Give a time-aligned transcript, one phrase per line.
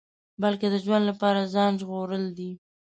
[0.41, 2.51] بلکې د ژوند لپاره ځان ژغورل دي.